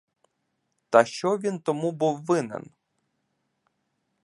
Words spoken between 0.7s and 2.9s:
Та що він тому був винен?